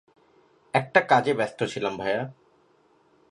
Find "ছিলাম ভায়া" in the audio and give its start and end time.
1.63-2.21